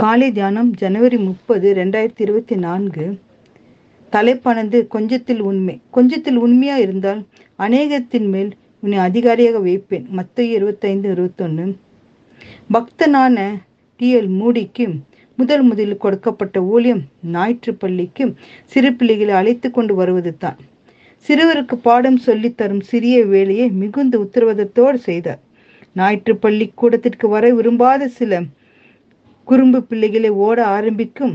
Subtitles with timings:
[0.00, 3.20] காலை தியானம் ஜனவரி முப்பது ரெண்டாயிரத்தி இருபத்தி நான்கு.
[4.12, 5.80] தலைப்பானது கொஞ்சத்தில் உண்மை.
[5.94, 7.26] கொஞ்சத்தில் உண்மையா இருந்தால்
[7.58, 8.50] அநேகத்தின் மேல்
[8.80, 10.06] உன்னை அதிகாரியாக வைப்பேன்.
[10.10, 11.76] மத்திய இருபத்தைந்து இருபத்தொன்னு.
[12.74, 13.56] பக்தனான
[13.96, 14.86] டி எல் மூடிக்கு
[15.36, 17.02] முதல் முதலில் கொடுக்கப்பட்ட ஊழியம்
[17.32, 18.34] ஞாயிற்று பள்ளிக்கு
[18.64, 20.56] சிறு பிள்ளைகளை அழைத்து கொண்டு வருவது தான்.
[21.16, 25.40] சிறுவருக்கு பாடம் சொல்லி தரும் சிறிய வேலையை மிகுந்த உத்தரவாதத்தோடு செய்தார்.
[25.94, 28.42] ஞாயிற்று பள்ளி கூடத்திற்கு வர விரும்பாத சில
[29.48, 31.34] குறும்பு பிள்ளைகளை ஓட ஆரம்பிக்கும்.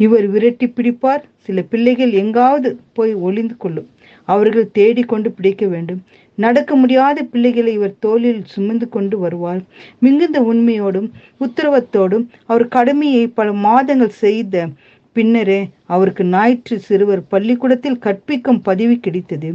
[0.00, 1.24] இவர் விரட்டி பிடிப்பார்.
[1.44, 3.88] சில பிள்ளைகள் எங்காவது போய் ஒளிந்து கொள்ளும்.
[4.24, 6.00] அவர்கள் தேடிக்கொண்டு பிடிக்க வேண்டும்.
[6.38, 9.62] நடக்க முடியாத பிள்ளைகளை இவர் தோளில் சுமந்து கொண்டு வருவார்.
[9.98, 11.08] மிகுந்த உண்மையோடும்
[11.40, 14.66] உத்தரவத்தோடும் அவர் கடமையை பல மாதங்கள் செய்த
[15.12, 19.50] பின்னரே அவருக்கு ஞாயிற்று சிறுவர் பள்ளிக்கூடத்தில் கற்பிக்கும் பதவி கிடைத்தது.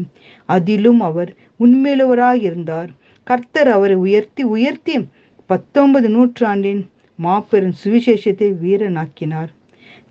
[0.45, 2.89] அதிலும் அவர் உண்மையுள்ளவராயிருந்தார்.
[3.23, 4.95] கர்த்தர் அவரை உயர்த்தி உயர்த்தி
[5.45, 6.83] பத்தொன்பது நூற்றாண்டின்
[7.15, 9.51] மாபெரும் சுவிசேஷத்தை வீரனாக்கினார்.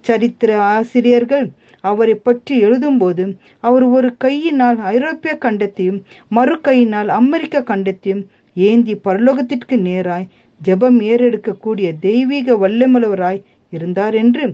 [0.00, 1.46] சரித்திர ஆசிரியர்கள்
[1.80, 3.24] அவரை பற்றி எழுதும்போது
[3.60, 8.22] அவர் ஒரு கையினால் ஐரோப்பிய கண்டத்தையும் மறு கையினால் அமெரிக்க கண்டத்தையும்
[8.56, 10.28] ஏந்தி பரலோகத்திற்கு நேராய்
[10.60, 13.40] ஜெபம் ஏறெடுக்கக்கூடிய தெய்வீக வல்லமுள்ளவராய்
[13.72, 14.44] இருந்தார் என்று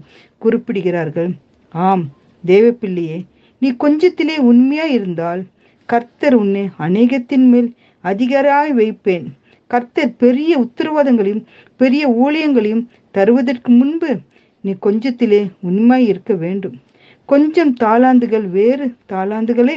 [0.42, 1.30] குறிப்பிடுகிறார்கள்.
[1.74, 2.04] ஆம்
[2.46, 3.18] தேவப்பிள்ளையே
[3.58, 5.42] நீ கொஞ்சத்திலே உண்மையாய் இருந்தால்
[5.88, 7.70] கர்த்தர் உன்னை அநேகத்தின் மேல்
[8.04, 9.26] அதிகாராய் வைப்பேன்.
[9.72, 11.44] கர்த்தர் பெரிய உத்தரவாதங்களையும்
[11.80, 12.84] பெரிய ஊழியங்களையும்
[13.16, 14.10] தருவதற்கு முன்பு
[14.64, 16.76] நீ கொஞ்சத்திலே உண்மை இருக்க வேண்டும்.
[17.28, 19.76] கொஞ்சம் தாளாந்துகள் வேறு தாளாந்துகளை.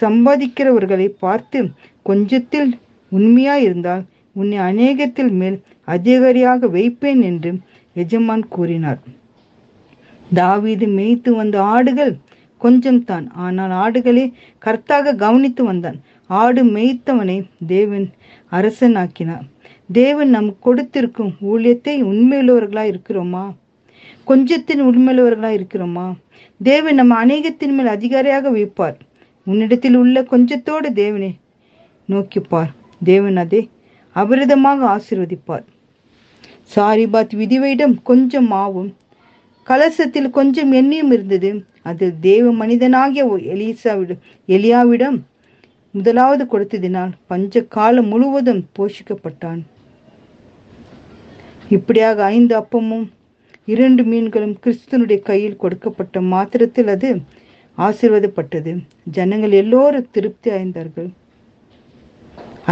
[0.00, 1.60] சம்பாதிக்கிறவர்களை பார்த்து
[2.08, 2.70] கொஞ்சத்தில்
[3.12, 4.02] உண்மையா இருந்தால்
[4.40, 5.58] உன்னை அநேகத்தில் மேல்
[5.94, 7.50] அதிகாரியாக வைப்பேன் என்று
[7.96, 9.00] எஜமான் கூறினார்.
[10.40, 12.12] தாவீது மேய்த்து வந்த ஆடுகள்
[12.62, 13.26] கொஞ்சம்தான்.
[13.34, 16.00] ஆனால் ஆடுகளை கர்த்தாக கவனித்து வந்தான்.
[16.26, 18.10] ஆடு மேய்த்தவனை தேவன்
[18.50, 19.46] அரசனாக்கினார்.
[19.92, 23.54] தேவன் நமக்கு கொடுத்திருக்கும் ஊழியத்தை உண்மையுள்ளவர்களா இருக்கிறோமா?
[24.26, 26.14] கொஞ்சத்தின் உண்மையுள்ளவர்களா இருக்கிறோமா?
[26.62, 28.94] தேவன் நம்ம அநேகத்தின் மேல் அதிகாரியாக வைப்பார்.
[29.44, 31.38] உன்னிடத்தில் உள்ள கொஞ்சத்தோடு தேவனை
[32.08, 32.72] நோக்கிப்பார்
[33.04, 33.70] தேவன் அதை
[34.14, 35.64] அபரிதமாக ஆசீர்வதிப்பார்.
[36.74, 38.94] சாரிபாத் விதிவையிடம் கொஞ்சம் மாவும்
[39.62, 41.64] கலசத்தில் கொஞ்சம் எண்ணெயும் இருந்தது.
[41.88, 45.18] அது தேவ மனிதனாகிய எலிசாவிடம் எலியாவிடம்
[45.94, 49.62] முதலாவது கொடுத்ததினால் பஞ்ச காலம் முழுவதும் போஷிக்கப்பட்டான்.
[51.76, 53.06] இப்படியாக ஐந்து அப்பமும்
[53.72, 57.10] இரண்டு மீன்களும் கிறிஸ்தனுடைய கையில் கொடுக்கப்பட்ட மாத்திரத்தில் அது
[57.78, 58.72] ஆசீர்வதப்பட்டது.
[59.16, 61.10] ஜனங்கள் எல்லோரும் திருப்தி அடைந்தார்கள்.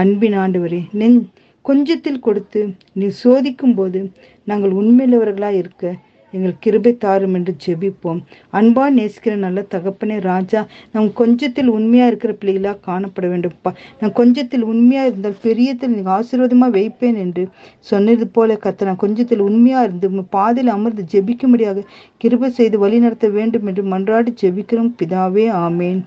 [0.00, 1.20] அன்பின் ஆண்டவரே நெஞ்
[1.64, 2.60] கொஞ்சத்தில் கொடுத்து
[2.98, 4.00] நீ சோதிக்கும் போது
[4.48, 5.94] நாங்கள் உண்மையிலவர்களாக இருக்க
[6.32, 8.20] எங்கள் கிருபை தாரும் என்று ஜெபிப்போம்.
[8.52, 10.60] அன்பா நேசிக்கிற நல்ல தகப்பனே ராஜா
[10.92, 17.18] நம் கொஞ்சத்தில் உண்மையா இருக்கிற பிள்ளைகளா காணப்பட வேண்டும்ப்பா நான் கொஞ்சத்தில் உண்மையா இருந்தால் பெரியத்தில் நீங்க ஆசீர்வாதமா வைப்பேன்
[17.24, 17.44] என்று
[17.90, 21.84] சொன்னது போல கத்த நான் கொஞ்சத்தில் உண்மையா இருந்து பாதையில் அமர்ந்து ஜெபிக்கும்படியாக
[22.16, 24.92] கிருபை செய்து வழி நடத்த வேண்டும் என்று மன்றாடி ஜெபிக்கிறோம்.
[25.02, 26.00] பிதாவே ஆமேன்.